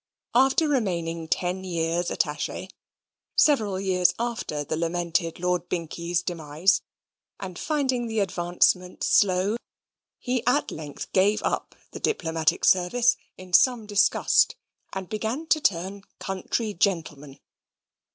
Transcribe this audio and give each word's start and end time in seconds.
After 0.33 0.67
remaining 0.67 1.27
ten 1.27 1.63
years 1.63 2.09
Attache 2.09 2.69
(several 3.35 3.79
years 3.79 4.15
after 4.17 4.63
the 4.63 4.75
lamented 4.75 5.39
Lord 5.39 5.69
Binkie's 5.69 6.23
demise), 6.23 6.81
and 7.39 7.59
finding 7.59 8.07
the 8.07 8.19
advancement 8.19 9.03
slow, 9.03 9.57
he 10.17 10.43
at 10.47 10.71
length 10.71 11.11
gave 11.13 11.43
up 11.43 11.75
the 11.91 11.99
diplomatic 11.99 12.65
service 12.65 13.15
in 13.37 13.53
some 13.53 13.85
disgust, 13.85 14.55
and 14.91 15.07
began 15.07 15.45
to 15.49 15.61
turn 15.61 16.01
country 16.17 16.73
gentleman. 16.73 17.37